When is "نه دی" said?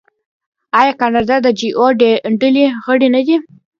3.15-3.37